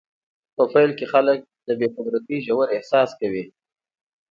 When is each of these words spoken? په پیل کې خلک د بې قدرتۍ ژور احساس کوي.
په 0.55 0.63
پیل 0.73 0.91
کې 0.97 1.05
خلک 1.13 1.39
د 1.67 1.69
بې 1.79 1.87
قدرتۍ 1.95 2.37
ژور 2.45 2.67
احساس 2.75 3.09
کوي. 3.19 3.45